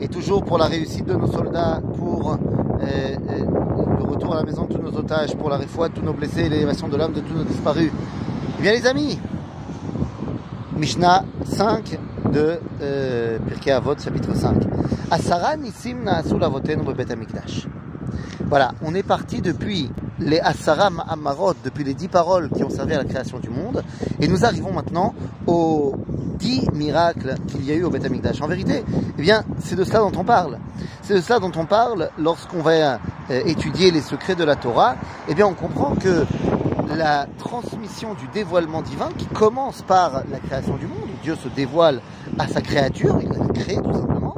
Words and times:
et 0.00 0.08
toujours 0.08 0.44
pour 0.44 0.58
la 0.58 0.66
réussite 0.66 1.06
de 1.06 1.14
nos 1.14 1.26
soldats, 1.26 1.80
pour 1.96 2.32
euh, 2.32 2.36
euh, 2.82 3.44
le 3.98 4.04
retour 4.04 4.34
à 4.34 4.36
la 4.36 4.42
maison 4.44 4.64
de 4.64 4.74
tous 4.74 4.82
nos 4.82 4.96
otages, 4.96 5.34
pour 5.36 5.48
la 5.50 5.56
réfoua 5.56 5.88
de 5.88 5.94
tous 5.94 6.02
nos 6.02 6.12
blessés 6.12 6.48
l'élévation 6.48 6.88
de 6.88 6.96
l'âme 6.96 7.12
de 7.12 7.20
tous 7.20 7.34
nos 7.34 7.44
disparus. 7.44 7.90
Eh 8.58 8.62
bien 8.62 8.72
les 8.72 8.86
amis, 8.86 9.18
Mishnah 10.76 11.24
5 11.44 11.98
de 12.32 12.58
euh, 12.82 13.38
Pirkei 13.46 13.72
Avot, 13.72 13.96
chapitre 13.98 14.34
5. 14.34 14.56
Asara 15.10 15.56
nisim 15.56 16.02
naasu 16.04 16.38
lavotenu 16.38 16.82
bebet 16.84 17.12
amikdash. 17.12 17.66
Voilà, 18.46 18.72
on 18.84 18.94
est 18.94 19.02
parti 19.02 19.40
depuis 19.40 19.90
les 20.18 20.40
Asara 20.40 20.90
Amarot, 21.08 21.54
depuis 21.64 21.84
les 21.84 21.94
dix 21.94 22.08
paroles 22.08 22.50
qui 22.50 22.62
ont 22.62 22.70
servi 22.70 22.94
à 22.94 22.98
la 22.98 23.04
création 23.04 23.38
du 23.38 23.50
monde, 23.50 23.82
et 24.20 24.28
nous 24.28 24.44
arrivons 24.44 24.72
maintenant 24.72 25.14
aux 25.46 25.94
dix 26.38 26.68
miracles 26.72 27.34
qu'il 27.48 27.64
y 27.64 27.72
a 27.72 27.74
eu 27.74 27.84
au 27.84 27.90
Beth 27.90 28.04
Amikdash. 28.04 28.40
En 28.42 28.48
vérité, 28.48 28.84
eh 29.18 29.22
bien, 29.22 29.44
c'est 29.60 29.76
de 29.76 29.84
cela 29.84 30.00
dont 30.00 30.12
on 30.16 30.24
parle. 30.24 30.58
C'est 31.02 31.14
de 31.14 31.20
cela 31.20 31.38
dont 31.38 31.52
on 31.56 31.66
parle 31.66 32.10
lorsqu'on 32.18 32.60
va 32.60 32.72
euh, 32.72 32.98
étudier 33.46 33.90
les 33.90 34.00
secrets 34.00 34.34
de 34.34 34.44
la 34.44 34.56
Torah. 34.56 34.96
Eh 35.28 35.34
bien, 35.34 35.46
on 35.46 35.54
comprend 35.54 35.94
que 35.94 36.24
la 36.96 37.26
transmission 37.38 38.14
du 38.14 38.26
dévoilement 38.28 38.82
divin 38.82 39.08
qui 39.16 39.26
commence 39.26 39.82
par 39.82 40.22
la 40.30 40.38
création 40.38 40.76
du 40.76 40.86
monde, 40.86 41.08
Dieu 41.22 41.34
se 41.36 41.48
dévoile 41.48 42.00
à 42.38 42.46
sa 42.46 42.60
créature, 42.60 43.18
il 43.22 43.28
la 43.28 43.46
crée 43.48 43.76
tout 43.76 43.92
simplement, 43.92 44.34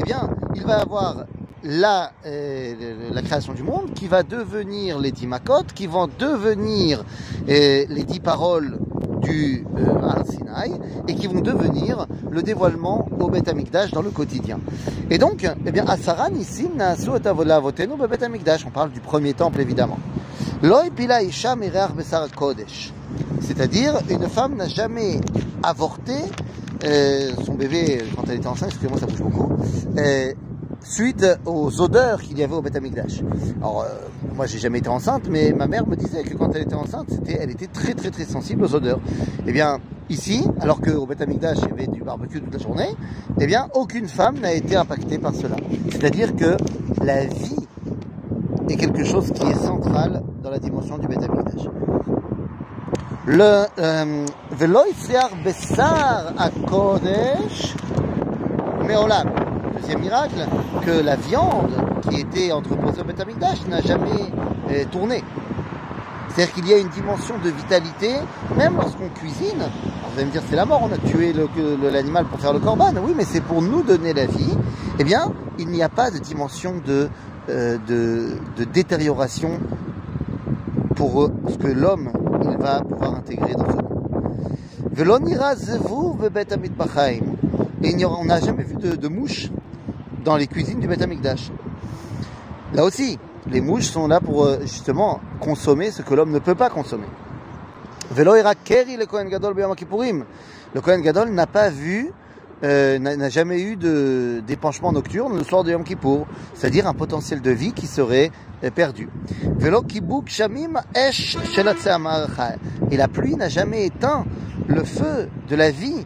eh 0.00 0.04
bien, 0.04 0.28
il 0.54 0.64
va 0.64 0.80
avoir 0.80 1.24
la, 1.62 2.12
euh, 2.26 3.10
la 3.12 3.22
création 3.22 3.52
du 3.52 3.62
monde 3.62 3.92
qui 3.94 4.06
va 4.06 4.22
devenir 4.22 4.98
les 4.98 5.12
dix 5.12 5.26
makot, 5.26 5.64
qui 5.74 5.86
vont 5.86 6.08
devenir 6.18 7.04
euh, 7.48 7.84
les 7.88 8.04
dix 8.04 8.20
paroles 8.20 8.78
du 9.20 9.66
euh, 9.76 11.04
et 11.08 11.14
qui 11.14 11.26
vont 11.26 11.40
devenir 11.40 12.06
le 12.30 12.42
dévoilement 12.42 13.06
au 13.18 13.28
Beth 13.28 13.48
Amikdash 13.48 13.92
dans 13.92 14.02
le 14.02 14.10
quotidien. 14.10 14.60
Et 15.10 15.18
donc, 15.18 15.46
eh 15.66 15.70
bien, 15.70 15.86
Asaran 15.86 16.34
ici, 16.34 16.68
Avolavoteinu 17.24 17.94
Beth 17.96 18.22
Amikdash, 18.22 18.66
on 18.66 18.70
parle 18.70 18.90
du 18.90 19.00
premier 19.00 19.34
temple 19.34 19.60
évidemment. 19.60 19.98
Loi 20.62 20.84
pila 20.94 21.22
isha 21.22 21.56
mireach 21.56 21.92
besar 21.92 22.28
kodesh. 22.30 22.92
C'est-à-dire, 23.40 23.94
une 24.10 24.28
femme 24.28 24.56
n'a 24.56 24.68
jamais 24.68 25.20
avorté 25.62 26.14
euh, 26.84 27.30
son 27.44 27.54
bébé 27.54 28.02
quand 28.14 28.24
elle 28.28 28.36
était 28.36 28.46
enceinte, 28.46 28.68
excusez-moi, 28.70 28.98
ça 28.98 29.06
bouge 29.06 29.22
beaucoup, 29.22 29.52
suite 30.82 31.26
aux 31.46 31.80
odeurs 31.80 32.20
qu'il 32.20 32.38
y 32.38 32.42
avait 32.42 32.54
au 32.54 32.62
Beth 32.62 32.76
Amikdash. 32.76 33.22
Alors, 33.60 33.82
euh, 33.82 33.86
moi, 34.34 34.46
j'ai 34.46 34.58
jamais 34.58 34.78
été 34.78 34.88
enceinte, 34.88 35.28
mais 35.28 35.52
ma 35.52 35.66
mère 35.66 35.86
me 35.86 35.96
disait 35.96 36.22
que 36.22 36.34
quand 36.34 36.54
elle 36.54 36.62
était 36.62 36.74
enceinte, 36.74 37.08
elle 37.26 37.50
était 37.50 37.66
très, 37.66 37.94
très, 37.94 38.10
très 38.10 38.24
sensible 38.24 38.64
aux 38.64 38.74
odeurs. 38.74 39.00
Eh 39.46 39.52
bien, 39.52 39.78
ici, 40.08 40.44
alors 40.60 40.80
qu'au 40.80 41.06
Beth 41.06 41.20
Amikdash, 41.20 41.58
il 41.62 41.68
y 41.68 41.72
avait 41.72 41.86
du 41.86 42.02
barbecue 42.02 42.40
toute 42.40 42.52
la 42.52 42.58
journée, 42.58 42.88
eh 43.38 43.46
bien, 43.46 43.68
aucune 43.74 44.08
femme 44.08 44.38
n'a 44.40 44.52
été 44.52 44.76
impactée 44.76 45.18
par 45.18 45.34
cela. 45.34 45.56
C'est-à-dire 45.90 46.34
que 46.34 46.56
la 47.02 47.24
vie 47.24 47.56
est 48.68 48.76
quelque 48.76 49.04
chose 49.04 49.30
qui 49.32 49.46
est 49.46 49.54
central 49.54 50.22
dans 50.42 50.50
la 50.50 50.58
dimension 50.58 50.98
du 50.98 51.06
Beth 51.06 51.22
Amikdash. 51.22 51.66
Le 53.26 53.66
Velo 54.52 54.80
Ifriar 54.90 55.30
Bessar 55.44 56.32
Kodesh 56.66 57.76
Meolam. 58.86 59.49
Deuxième 59.80 60.00
miracle, 60.00 60.46
que 60.84 60.90
la 60.90 61.16
viande 61.16 61.70
qui 62.02 62.20
était 62.20 62.52
entreposée 62.52 63.00
au 63.00 63.04
Beth 63.04 63.20
Amikdash 63.20 63.66
n'a 63.66 63.80
jamais 63.80 64.30
euh, 64.70 64.84
tourné. 64.90 65.24
C'est-à-dire 66.28 66.54
qu'il 66.54 66.68
y 66.68 66.74
a 66.74 66.78
une 66.78 66.88
dimension 66.88 67.36
de 67.42 67.48
vitalité, 67.48 68.10
même 68.56 68.76
lorsqu'on 68.76 69.08
cuisine. 69.08 69.58
Vous 69.58 70.18
allez 70.18 70.26
me 70.26 70.32
dire, 70.32 70.42
c'est 70.48 70.56
la 70.56 70.66
mort, 70.66 70.82
on 70.82 70.92
a 70.92 70.98
tué 70.98 71.32
l'animal 71.90 72.26
pour 72.26 72.38
faire 72.40 72.52
le 72.52 72.58
corban. 72.58 72.92
Oui, 73.02 73.14
mais 73.16 73.24
c'est 73.24 73.40
pour 73.40 73.62
nous 73.62 73.82
donner 73.82 74.12
la 74.12 74.26
vie. 74.26 74.52
Eh 74.98 75.04
bien, 75.04 75.32
il 75.58 75.68
n'y 75.68 75.82
a 75.82 75.88
pas 75.88 76.10
de 76.10 76.18
dimension 76.18 76.74
de, 76.84 77.08
euh, 77.48 77.78
de, 77.88 78.64
détérioration 78.64 79.60
pour 80.94 81.30
ce 81.48 81.56
que 81.56 81.68
l'homme 81.68 82.12
va 82.58 82.82
pouvoir 82.82 83.14
intégrer 83.14 83.54
dans 83.54 83.70
ce 83.70 83.76
monde. 83.76 83.86
Et 87.82 88.04
on 88.04 88.24
n'a 88.26 88.40
jamais 88.40 88.62
vu 88.62 88.74
de, 88.74 88.94
de 88.94 89.08
mouches 89.08 89.50
dans 90.22 90.36
les 90.36 90.46
cuisines 90.46 90.80
du 90.80 90.88
Beth 90.88 91.02
Amikdash. 91.02 91.50
Là 92.72 92.84
aussi, 92.84 93.18
les 93.48 93.60
mouches 93.60 93.86
sont 93.86 94.06
là 94.06 94.20
pour 94.20 94.44
euh, 94.44 94.60
justement 94.62 95.20
consommer 95.40 95.90
ce 95.90 96.02
que 96.02 96.14
l'homme 96.14 96.30
ne 96.30 96.38
peut 96.38 96.54
pas 96.54 96.70
consommer. 96.70 97.06
Le 98.14 99.04
Kohen 99.06 99.28
Gadol 99.28 99.54
Le 99.56 101.02
Gadol 101.02 101.30
n'a 101.30 101.46
pas 101.46 101.70
vu, 101.70 102.12
euh, 102.64 102.98
n'a 102.98 103.28
jamais 103.28 103.62
eu 103.62 103.76
de 103.76 104.42
d'épanchement 104.46 104.92
nocturne 104.92 105.36
le 105.36 105.44
soir 105.44 105.64
de 105.64 105.70
Yom 105.72 105.84
Kippour, 105.84 106.26
c'est-à-dire 106.54 106.86
un 106.86 106.94
potentiel 106.94 107.40
de 107.40 107.50
vie 107.50 107.72
qui 107.72 107.86
serait 107.86 108.30
euh, 108.64 108.70
perdu. 108.70 109.08
Et 112.90 112.96
la 112.96 113.08
pluie 113.08 113.36
n'a 113.36 113.48
jamais 113.48 113.86
éteint 113.86 114.24
le 114.66 114.84
feu 114.84 115.28
de 115.48 115.56
la 115.56 115.70
vie 115.70 116.04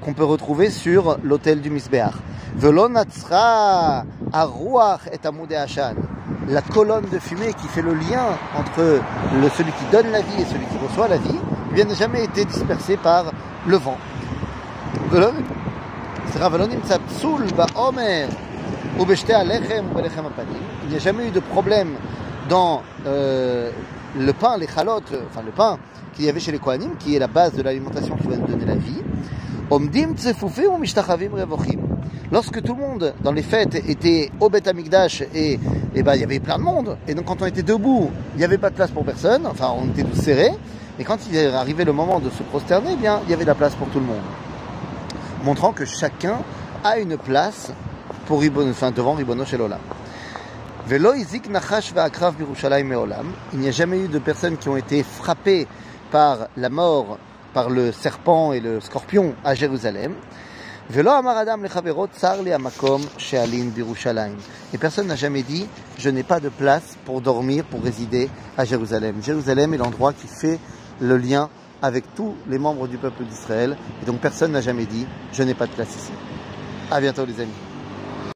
qu'on 0.00 0.12
peut 0.12 0.24
retrouver 0.24 0.70
sur 0.70 1.18
l'autel 1.22 1.60
du 1.60 1.70
Misbéach. 1.70 2.14
Velo 2.56 2.88
Natsra 2.88 4.04
Aruach 4.32 5.00
et 5.12 5.18
la 6.48 6.62
colonne 6.62 7.04
de 7.12 7.18
fumée 7.18 7.52
qui 7.52 7.68
fait 7.68 7.82
le 7.82 7.94
lien 7.94 8.24
entre 8.56 9.00
celui 9.56 9.72
qui 9.72 9.84
donne 9.92 10.10
la 10.10 10.20
vie 10.20 10.40
et 10.40 10.44
celui 10.44 10.66
qui 10.66 10.78
reçoit 10.86 11.08
la 11.08 11.18
vie, 11.18 11.38
eh 11.76 11.84
n'a 11.84 11.94
jamais 11.94 12.24
été 12.24 12.44
dispersée 12.44 12.96
par 12.96 13.32
le 13.66 13.76
vent. 13.76 13.96
Il 20.84 20.90
n'y 20.90 20.96
a 20.96 20.98
jamais 20.98 21.28
eu 21.28 21.30
de 21.30 21.40
problème 21.40 21.94
dans 22.48 22.82
euh, 23.06 23.70
le 24.18 24.32
pain, 24.32 24.56
les 24.58 24.66
chalotes, 24.66 25.12
enfin 25.30 25.42
le 25.44 25.52
pain 25.52 25.78
qu'il 26.12 26.24
y 26.24 26.28
avait 26.28 26.40
chez 26.40 26.52
les 26.52 26.58
Kohanim, 26.58 26.96
qui 26.98 27.14
est 27.14 27.18
la 27.18 27.28
base 27.28 27.54
de 27.54 27.62
l'alimentation 27.62 28.16
qui 28.16 28.26
va 28.26 28.36
nous 28.36 28.46
donner 28.46 28.64
la 28.64 28.74
vie. 28.74 29.02
Lorsque 32.32 32.62
tout 32.62 32.74
le 32.74 32.80
monde, 32.80 33.14
dans 33.22 33.32
les 33.32 33.42
fêtes, 33.42 33.74
était 33.74 34.30
au 34.40 34.48
Beth 34.48 34.66
Amikdash 34.66 35.22
et, 35.32 35.60
et 35.94 36.02
ben, 36.02 36.14
il 36.14 36.20
y 36.20 36.24
avait 36.24 36.40
plein 36.40 36.58
de 36.58 36.62
monde, 36.62 36.96
et 37.06 37.14
donc 37.14 37.26
quand 37.26 37.40
on 37.40 37.46
était 37.46 37.62
debout, 37.62 38.10
il 38.34 38.38
n'y 38.38 38.44
avait 38.44 38.58
pas 38.58 38.70
de 38.70 38.74
place 38.74 38.90
pour 38.90 39.04
personne, 39.04 39.46
enfin 39.46 39.72
on 39.76 39.86
était 39.90 40.02
tous 40.02 40.20
serrés, 40.20 40.52
et 40.98 41.04
quand 41.04 41.18
il 41.30 41.38
arrivé 41.54 41.84
le 41.84 41.92
moment 41.92 42.18
de 42.18 42.30
se 42.30 42.42
prosterner, 42.42 42.90
eh 42.94 42.96
bien 42.96 43.20
il 43.24 43.30
y 43.30 43.32
avait 43.32 43.44
de 43.44 43.48
la 43.48 43.54
place 43.54 43.74
pour 43.76 43.88
tout 43.88 44.00
le 44.00 44.06
monde. 44.06 44.22
Montrant 45.44 45.72
que 45.72 45.84
chacun 45.84 46.38
a 46.82 46.98
une 46.98 47.16
place 47.16 47.72
pour 48.26 48.42
enfin, 48.42 48.90
devant 48.90 49.14
Ribono 49.14 49.44
Shelola. 49.44 49.78
Il 50.88 50.98
n'y 53.58 53.68
a 53.68 53.70
jamais 53.70 54.00
eu 54.00 54.08
de 54.08 54.18
personnes 54.18 54.56
qui 54.56 54.68
ont 54.68 54.76
été 54.76 55.02
frappées 55.04 55.68
par 56.10 56.48
la 56.56 56.68
mort, 56.68 57.18
par 57.52 57.70
le 57.70 57.92
serpent 57.92 58.52
et 58.52 58.60
le 58.60 58.80
scorpion 58.80 59.34
à 59.44 59.54
Jérusalem. 59.54 60.14
Et 60.92 61.02
personne 64.78 65.06
n'a 65.06 65.16
jamais 65.16 65.42
dit, 65.42 65.68
je 65.98 66.10
n'ai 66.10 66.22
pas 66.24 66.40
de 66.40 66.48
place 66.48 66.96
pour 67.04 67.20
dormir, 67.20 67.64
pour 67.64 67.82
résider 67.82 68.28
à 68.58 68.64
Jérusalem. 68.64 69.22
Jérusalem 69.22 69.74
est 69.74 69.78
l'endroit 69.78 70.12
qui 70.12 70.26
fait 70.26 70.58
le 71.00 71.16
lien 71.16 71.48
avec 71.80 72.12
tous 72.14 72.34
les 72.48 72.58
membres 72.58 72.88
du 72.88 72.98
peuple 72.98 73.24
d'Israël. 73.24 73.76
Et 74.02 74.06
donc 74.06 74.20
personne 74.20 74.50
n'a 74.52 74.60
jamais 74.60 74.86
dit, 74.86 75.06
je 75.32 75.44
n'ai 75.44 75.54
pas 75.54 75.66
de 75.66 75.72
place 75.72 75.94
ici. 75.94 76.12
À 76.90 77.00
bientôt 77.00 77.24
les 77.24 77.40
amis. 77.40 77.69